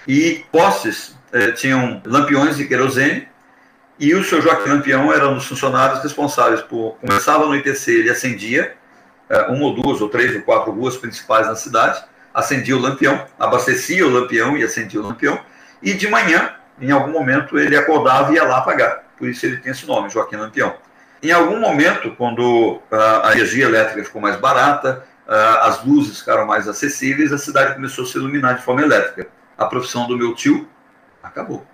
[0.07, 3.29] E postes eh, tinham lampiões de querosene,
[3.99, 6.97] e o senhor Joaquim Lampião era um dos funcionários responsáveis por.
[7.01, 8.75] Começava no ITC, ele acendia
[9.29, 13.25] eh, uma ou duas ou três ou quatro ruas principais na cidade, acendia o lampião,
[13.39, 15.41] abastecia o lampião e acendia o lampião,
[15.83, 19.57] e de manhã, em algum momento, ele acordava e ia lá apagar por isso ele
[19.59, 20.77] tem esse nome, Joaquim Lampião.
[21.23, 25.05] Em algum momento, quando a energia elétrica ficou mais barata,
[25.63, 29.29] as luzes ficaram mais acessíveis, a cidade começou a se iluminar de forma elétrica.
[29.57, 30.69] A profissão do meu tio
[31.23, 31.67] acabou.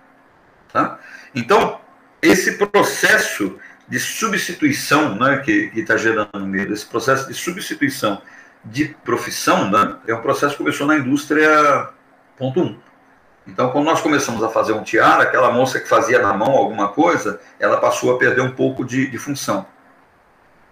[0.71, 0.97] Tá?
[1.35, 1.80] Então,
[2.21, 3.57] esse processo
[3.87, 8.21] de substituição né, que está gerando medo, esse processo de substituição
[8.63, 11.89] de profissão, né, é um processo que começou na indústria
[12.37, 12.79] ponto um.
[13.47, 16.89] Então, quando nós começamos a fazer um tiara, aquela moça que fazia na mão alguma
[16.89, 19.65] coisa, ela passou a perder um pouco de, de função.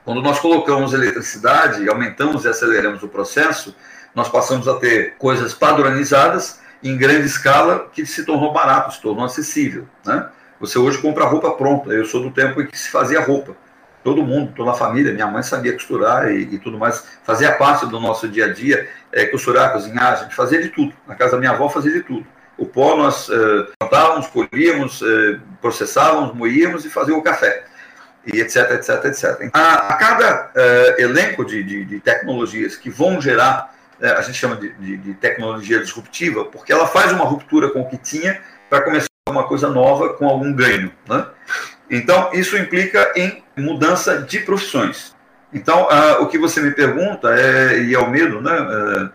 [0.05, 3.75] Quando nós colocamos eletricidade, aumentamos e aceleramos o processo,
[4.13, 9.25] nós passamos a ter coisas padronizadas em grande escala que se tornou barato, se tornou
[9.25, 9.87] acessível.
[10.05, 10.29] Né?
[10.59, 11.91] Você hoje compra roupa pronta.
[11.91, 13.55] Eu sou do tempo em que se fazia roupa.
[14.03, 17.85] Todo mundo, toda a família, minha mãe sabia costurar e, e tudo mais, fazia parte
[17.85, 20.93] do nosso dia a dia, é, costurar, cozinhar, a gente fazia de tudo.
[21.05, 22.25] Na casa da minha avó fazia de tudo.
[22.59, 27.63] O pó nós eh, plantávamos, colhíamos, eh, processávamos, moíamos e fazíamos o café.
[28.25, 29.49] E etc, etc, etc.
[29.53, 34.57] A, a cada eh, elenco de, de, de, tecnologias que vão gerar, a gente chama
[34.57, 39.08] de, de, tecnologia disruptiva, porque ela faz uma ruptura com o que tinha para começar
[39.29, 40.91] uma coisa nova com algum ganho.
[41.07, 41.25] Né?
[41.89, 45.15] Então, isso implica em mudança de profissões.
[45.53, 48.61] Então, uh, o que você me pergunta é, e é o medo, né?
[48.61, 49.09] Uh,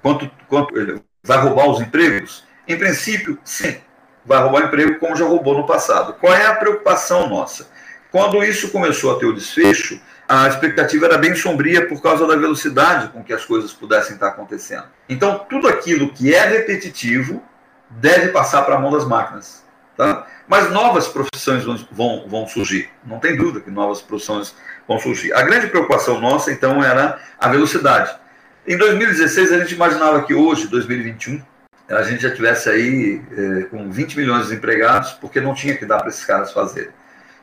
[0.00, 2.44] quanto, quanto vai roubar os empregos?
[2.68, 3.76] Em princípio, sim,
[4.24, 6.14] vai roubar emprego como já roubou no passado.
[6.14, 7.68] Qual é a preocupação nossa?
[8.12, 12.36] Quando isso começou a ter o desfecho, a expectativa era bem sombria por causa da
[12.36, 14.84] velocidade com que as coisas pudessem estar acontecendo.
[15.08, 17.42] Então, tudo aquilo que é repetitivo
[17.90, 19.64] deve passar para a mão das máquinas.
[19.96, 20.26] Tá?
[20.48, 22.88] Mas novas profissões vão, vão, surgir.
[23.04, 24.54] Não tem dúvida que novas profissões
[24.88, 25.32] vão surgir.
[25.32, 28.14] A grande preocupação nossa, então, era a velocidade.
[28.66, 31.42] Em 2016, a gente imaginava que hoje, 2021,
[31.88, 35.84] a gente já tivesse aí é, com 20 milhões de empregados, porque não tinha que
[35.84, 36.90] dar para esses caras fazerem.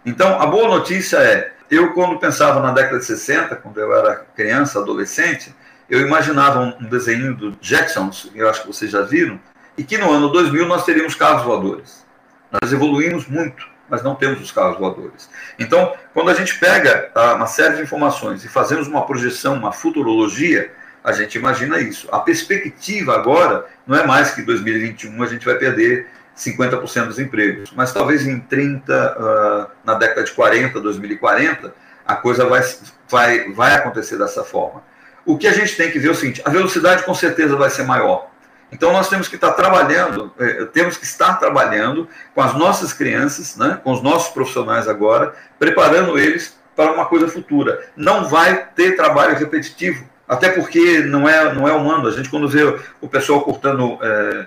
[0.06, 4.26] Então, a boa notícia é, eu quando pensava na década de 60, quando eu era
[4.36, 5.54] criança, adolescente,
[5.90, 9.40] eu imaginava um desenho do Jetsons, eu acho que vocês já viram,
[9.78, 12.06] e que no ano 2000 nós teríamos carros voadores.
[12.52, 15.30] Nós evoluímos muito, mas não temos os carros voadores.
[15.60, 19.72] Então, quando a gente pega tá, uma série de informações e fazemos uma projeção, uma
[19.72, 20.72] futurologia,
[21.04, 22.08] a gente imagina isso.
[22.12, 27.72] A perspectiva agora não é mais que 2021 a gente vai perder 50% dos empregos,
[27.76, 31.74] mas talvez em 30, uh, ah, na década de 40, 2040,
[32.06, 32.62] a coisa vai,
[33.10, 34.84] vai, vai acontecer dessa forma.
[35.26, 37.70] O que a gente tem que ver é o seguinte: a velocidade com certeza vai
[37.70, 38.30] ser maior.
[38.72, 43.56] Então nós temos que estar trabalhando, eh, temos que estar trabalhando com as nossas crianças,
[43.56, 47.88] né, com os nossos profissionais agora, preparando eles para uma coisa futura.
[47.96, 52.08] Não vai ter trabalho repetitivo até porque não é, não é humano.
[52.08, 52.64] A gente, quando vê
[53.00, 53.98] o pessoal cortando.
[54.02, 54.46] É,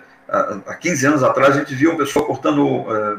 [0.66, 3.16] há 15 anos atrás, a gente via um pessoal cortando é,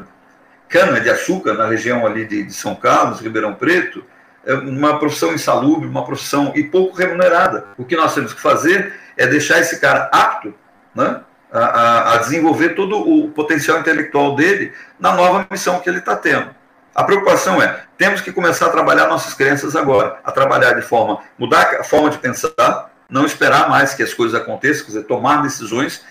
[0.70, 4.04] cana de açúcar na região ali de, de São Carlos, Ribeirão Preto,
[4.46, 7.66] é uma profissão insalubre, uma profissão e pouco remunerada.
[7.78, 10.54] O que nós temos que fazer é deixar esse cara apto
[10.96, 11.22] né,
[11.52, 16.50] a, a desenvolver todo o potencial intelectual dele na nova missão que ele está tendo.
[16.94, 21.20] A preocupação é, temos que começar a trabalhar nossas crenças agora, a trabalhar de forma,
[21.38, 25.42] mudar a forma de pensar, não esperar mais que as coisas aconteçam, quer dizer, tomar
[25.42, 26.04] decisões.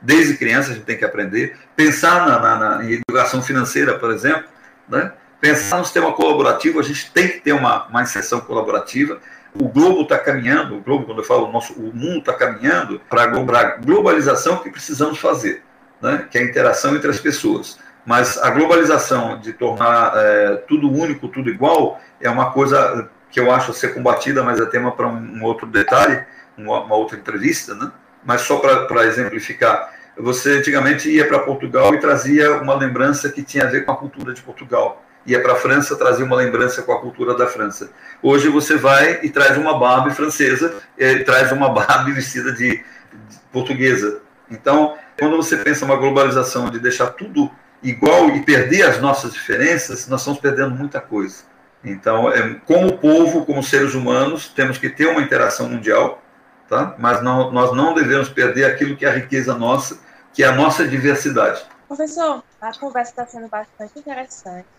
[0.00, 4.10] Desde criança a gente tem que aprender, pensar na, na, na em educação financeira, por
[4.10, 4.44] exemplo,
[4.88, 5.12] né?
[5.40, 9.18] pensar no sistema colaborativo, a gente tem que ter uma, uma inserção colaborativa.
[9.60, 13.00] O globo está caminhando, o globo, quando eu falo, o, nosso, o mundo está caminhando
[13.08, 15.62] para a globalização que precisamos fazer,
[16.00, 16.26] né?
[16.30, 17.78] que é a interação entre as pessoas.
[18.06, 23.50] Mas a globalização de tornar é, tudo único, tudo igual, é uma coisa que eu
[23.50, 26.24] acho a ser combatida, mas é tema para um, outro detalhe,
[26.56, 27.90] uma, uma, outra entrevista, né?
[28.24, 33.64] Mas só para exemplificar, você antigamente ia para Portugal e trazia uma lembrança que tinha
[33.64, 35.04] a ver com a cultura de Portugal.
[35.28, 37.90] Ia para a França, trazia uma lembrança com a cultura da França.
[38.22, 43.38] Hoje você vai e traz uma Barbie francesa, e traz uma Barbie vestida de, de
[43.52, 44.22] portuguesa.
[44.50, 47.50] Então, quando você pensa uma globalização de deixar tudo
[47.82, 51.42] igual e perder as nossas diferenças, nós estamos perdendo muita coisa.
[51.84, 56.22] Então, é, como povo, como seres humanos, temos que ter uma interação mundial,
[56.70, 56.94] tá?
[56.98, 59.98] mas não, nós não devemos perder aquilo que é a riqueza nossa,
[60.32, 61.62] que é a nossa diversidade.
[61.86, 64.77] Professor, a conversa está sendo bastante interessante.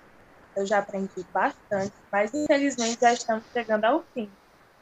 [0.60, 4.30] Eu já aprendi bastante, mas infelizmente já estamos chegando ao fim.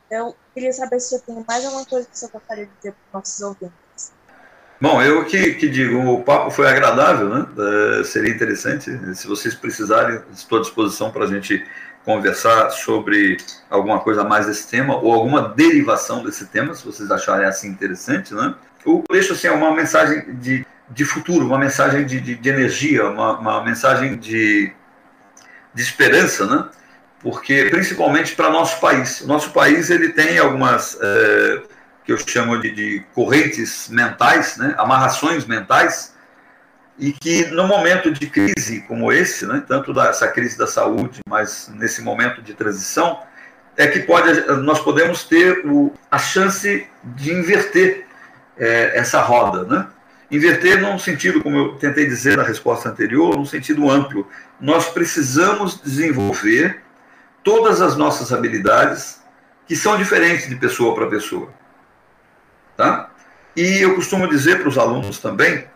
[0.10, 3.08] Eu queria saber se eu tenho mais alguma coisa que senhor gostaria de dizer para
[3.08, 4.14] os nossos ouvintes.
[4.80, 7.48] Bom, eu que, que digo, o papo foi agradável, né?
[8.00, 8.92] É, seria interessante.
[9.16, 11.64] Se vocês precisarem, estou à disposição para a gente
[12.06, 13.38] conversar sobre
[13.70, 18.34] alguma coisa mais desse tema ou alguma derivação desse tema, se vocês acharem assim interessante,
[18.34, 18.56] né?
[18.86, 23.38] Eu deixo assim uma mensagem de, de futuro, uma mensagem de, de, de energia, uma,
[23.40, 24.72] uma, mensagem de,
[25.74, 26.66] de esperança, né?
[27.20, 31.62] Porque principalmente para nosso país, nosso país ele tem algumas é,
[32.06, 36.16] que eu chamo de, de correntes mentais, né, amarrações mentais,
[36.98, 41.70] e que no momento de crise como esse, né, tanto dessa crise da saúde, mas
[41.76, 43.20] nesse momento de transição,
[43.76, 48.08] é que pode, nós podemos ter o, a chance de inverter
[48.58, 49.88] é, essa roda, né?
[50.32, 54.28] Inverter num sentido, como eu tentei dizer na resposta anterior, num sentido amplo.
[54.60, 56.82] Nós precisamos desenvolver
[57.44, 59.22] todas as nossas habilidades
[59.68, 61.54] que são diferentes de pessoa para pessoa.
[62.76, 63.10] Tá?
[63.56, 65.68] E eu costumo dizer para os alunos também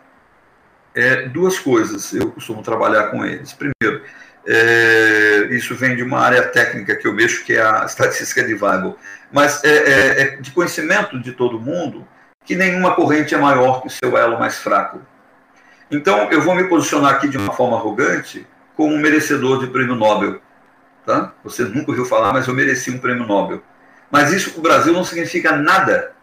[0.93, 3.53] é, duas coisas, eu costumo trabalhar com eles.
[3.53, 4.03] Primeiro,
[4.45, 8.53] é, isso vem de uma área técnica que eu mexo, que é a estatística de
[8.53, 8.97] Weibull,
[9.31, 12.07] mas é, é, é de conhecimento de todo mundo
[12.43, 15.01] que nenhuma corrente é maior que o seu elo mais fraco.
[15.89, 18.47] Então, eu vou me posicionar aqui de uma forma arrogante
[18.81, 20.41] como merecedor de prêmio Nobel.
[21.05, 21.33] Tá?
[21.43, 23.61] Você nunca ouviu falar, mas eu mereci um prêmio Nobel.
[24.09, 26.13] Mas isso para o Brasil não significa nada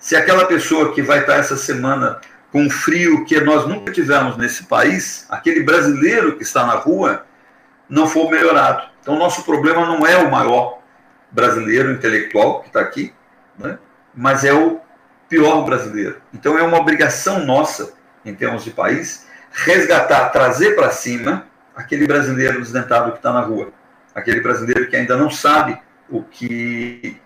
[0.00, 4.64] se aquela pessoa que vai estar essa semana com frio que nós nunca tivemos nesse
[4.64, 7.24] país, aquele brasileiro que está na rua,
[7.88, 8.82] não for melhorado.
[9.00, 10.80] Então, nosso problema não é o maior
[11.30, 13.14] brasileiro intelectual que está aqui,
[13.56, 13.78] né?
[14.12, 14.80] mas é o
[15.28, 16.20] pior brasileiro.
[16.34, 17.92] Então, é uma obrigação nossa,
[18.24, 23.72] em termos de país, resgatar, trazer para cima aquele brasileiro desdentado que está na rua,
[24.14, 27.20] aquele brasileiro que ainda não sabe o que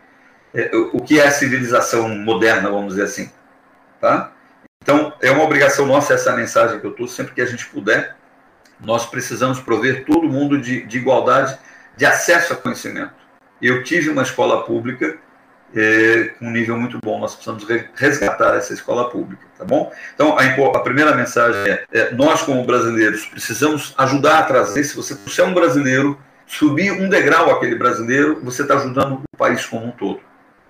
[0.54, 3.30] é, o que é a civilização moderna, vamos dizer assim.
[4.00, 4.32] Tá?
[4.82, 8.16] Então, é uma obrigação nossa essa mensagem que eu estou, sempre que a gente puder,
[8.80, 11.58] nós precisamos prover todo mundo de, de igualdade
[11.96, 13.12] de acesso a conhecimento.
[13.60, 15.18] Eu tive uma escola pública
[15.74, 19.92] é, com um nível muito bom, nós precisamos resgatar essa escola pública, tá bom?
[20.14, 24.94] Então, a, a primeira mensagem é, é, nós como brasileiros precisamos ajudar a trazer, se
[24.94, 29.66] você, se é um brasileiro, subir um degrau aquele brasileiro, você está ajudando o país
[29.66, 30.20] como um todo.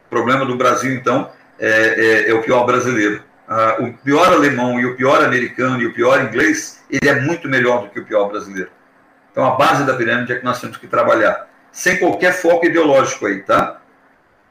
[0.07, 3.22] O problema do Brasil, então, é, é, é o pior brasileiro.
[3.49, 7.49] Ah, o pior alemão e o pior americano e o pior inglês, ele é muito
[7.49, 8.70] melhor do que o pior brasileiro.
[9.30, 13.26] Então, a base da pirâmide é que nós temos que trabalhar, sem qualquer foco ideológico
[13.26, 13.80] aí, tá?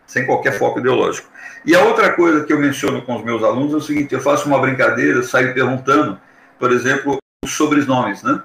[0.05, 1.27] Sem qualquer foco ideológico.
[1.65, 4.21] E a outra coisa que eu menciono com os meus alunos é o seguinte: eu
[4.21, 6.19] faço uma brincadeira, saio perguntando,
[6.59, 8.41] por exemplo, os sobrenomes, né?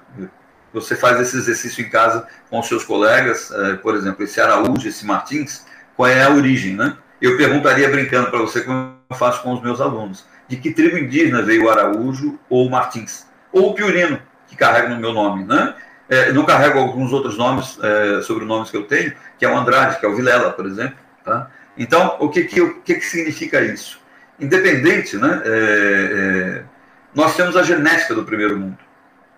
[0.73, 4.87] Você faz esse exercício em casa com os seus colegas, eh, por exemplo, esse Araújo,
[4.87, 6.97] esse Martins, qual é a origem, né?
[7.21, 10.25] Eu perguntaria brincando para você como eu faço com os meus alunos.
[10.49, 13.27] De que tribo indígena veio o Araújo ou Martins?
[13.53, 15.75] Ou o Piurino, que carrega no meu nome, né?
[16.09, 20.01] É, não carrego alguns outros nomes, é, sobrenomes que eu tenho, que é o Andrade,
[20.01, 20.97] que é o Vilela, por exemplo.
[21.25, 21.51] Tá?
[21.77, 24.01] Então, o que, que, o que, que significa isso?
[24.39, 25.43] Independente, né?
[25.45, 26.65] É, é,
[27.15, 28.79] nós temos a genética do primeiro mundo.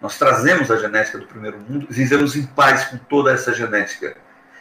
[0.01, 4.17] Nós trazemos a genética do primeiro mundo, vivemos em paz com toda essa genética.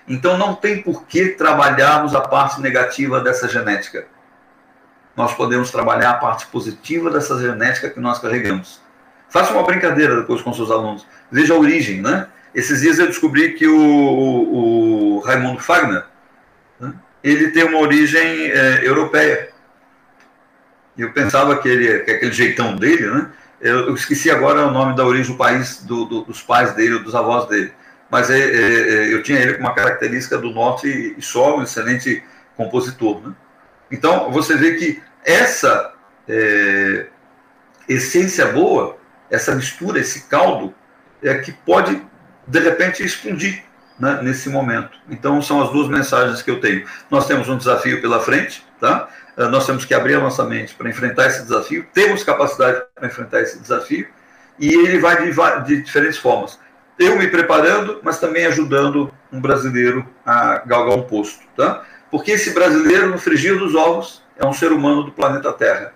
[0.08, 4.06] Então não tem por que trabalharmos a parte negativa dessa genética.
[5.16, 8.80] Nós podemos trabalhar a parte positiva dessa genética que nós carregamos.
[9.30, 11.08] Faça uma brincadeira depois com seus alunos.
[11.32, 12.28] Veja a origem, né?
[12.54, 16.04] Esses dias eu descobri que o, o, o Raimundo Fagner,
[17.24, 19.50] ele tem uma origem é, europeia.
[20.98, 23.30] Eu pensava que, ele, que aquele jeitão dele, né?
[23.60, 27.00] Eu, eu, esqueci agora o nome da origem do país, do, do, dos pais dele,
[27.00, 27.72] dos avós dele.
[28.10, 31.64] Mas é, é, é, eu tinha ele com uma característica do norte e só um
[31.64, 32.24] excelente
[32.58, 33.22] compositor.
[33.22, 33.34] Né?
[33.92, 35.94] Então, você vê que essa
[36.28, 37.06] é,
[37.88, 38.98] essência boa,
[39.30, 40.74] essa mistura, esse caldo,
[41.22, 42.02] é que pode,
[42.48, 43.64] de repente, explodir
[44.00, 44.98] né, nesse momento.
[45.10, 46.86] Então, são as duas mensagens que eu tenho.
[47.10, 49.08] Nós temos um desafio pela frente, tá?
[49.38, 53.08] Eh, nós temos que abrir a nossa mente para enfrentar esse desafio, temos capacidade para
[53.08, 54.08] enfrentar esse desafio,
[54.60, 56.60] e ele vai de, de diferentes formas.
[57.00, 61.84] Eu me preparando, mas também ajudando um brasileiro a galgar um posto, tá?
[62.12, 65.94] Porque esse brasileiro, no frigir dos ovos, é um ser humano do planeta Terra.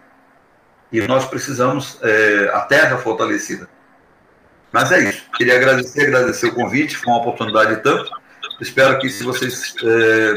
[0.91, 3.67] E nós precisamos é, a Terra fortalecida.
[4.75, 5.21] Mas é isso.
[5.37, 8.11] Queria agradecer, agradecer o convite, foi uma oportunidade tanto.
[8.59, 10.33] Espero que se vocês é,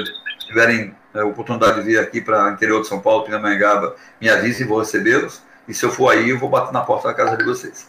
[0.47, 4.63] tiverem a oportunidade de vir aqui para o interior de São Paulo, Pindamonhangaba, me avise
[4.63, 5.43] e vou recebê-los.
[5.67, 7.89] E se eu for aí, eu vou bater na porta da casa de vocês.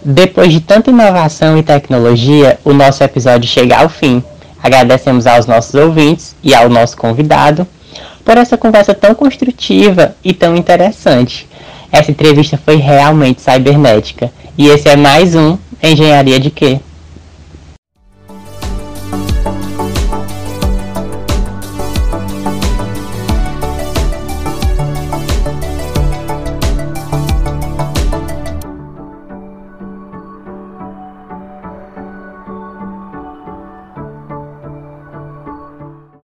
[0.00, 4.22] Depois de tanta inovação e tecnologia, o nosso episódio chega ao fim.
[4.62, 7.66] Agradecemos aos nossos ouvintes e ao nosso convidado
[8.24, 11.48] por essa conversa tão construtiva e tão interessante.
[11.90, 14.30] Essa entrevista foi realmente cibernética.
[14.56, 16.80] E esse é mais um Engenharia de quê?